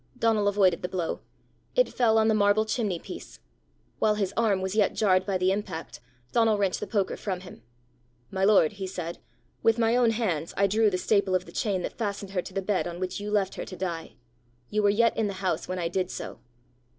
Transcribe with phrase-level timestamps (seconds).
[0.17, 1.21] Donal avoided the blow.
[1.75, 3.39] It fell on the marble chimney piece.
[3.99, 5.99] While his arm was yet jarred by the impact,
[6.31, 7.61] Donal wrenched the poker from him.
[8.31, 9.19] "My lord," he said,
[9.61, 12.53] "with my own hands I drew the staple of the chain that fastened her to
[12.55, 14.15] the bed on which you left her to die!
[14.71, 16.39] You were yet in the house when I did so."